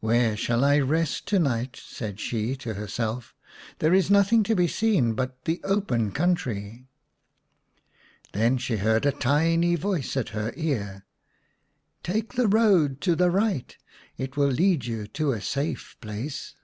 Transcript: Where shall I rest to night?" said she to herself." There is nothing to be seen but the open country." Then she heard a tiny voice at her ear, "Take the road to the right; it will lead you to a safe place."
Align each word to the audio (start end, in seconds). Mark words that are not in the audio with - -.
Where 0.00 0.34
shall 0.34 0.64
I 0.64 0.78
rest 0.78 1.26
to 1.26 1.38
night?" 1.38 1.76
said 1.86 2.18
she 2.20 2.56
to 2.56 2.72
herself." 2.72 3.34
There 3.80 3.92
is 3.92 4.08
nothing 4.10 4.42
to 4.44 4.54
be 4.54 4.66
seen 4.66 5.12
but 5.12 5.44
the 5.44 5.60
open 5.62 6.10
country." 6.12 6.88
Then 8.32 8.56
she 8.56 8.78
heard 8.78 9.04
a 9.04 9.12
tiny 9.12 9.74
voice 9.74 10.16
at 10.16 10.30
her 10.30 10.54
ear, 10.56 11.04
"Take 12.02 12.32
the 12.32 12.48
road 12.48 13.02
to 13.02 13.14
the 13.14 13.30
right; 13.30 13.76
it 14.16 14.38
will 14.38 14.48
lead 14.48 14.86
you 14.86 15.06
to 15.08 15.32
a 15.32 15.42
safe 15.42 15.98
place." 16.00 16.54